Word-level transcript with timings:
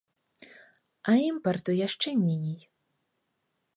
А 1.11 1.15
імпарту 1.27 1.71
яшчэ 1.87 2.09
меней. 2.25 2.59